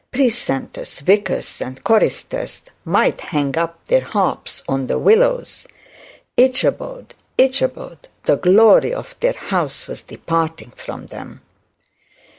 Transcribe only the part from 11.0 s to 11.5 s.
them.